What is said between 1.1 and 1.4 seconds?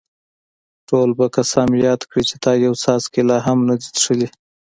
به